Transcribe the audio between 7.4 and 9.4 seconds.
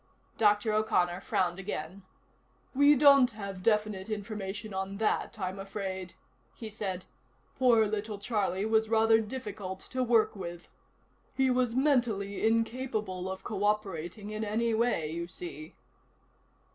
"Poor little Charlie was rather